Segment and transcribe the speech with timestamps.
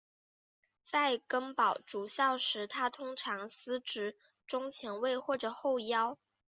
[0.83, 6.17] 在根宝足校时他通常司职中前卫或者后腰。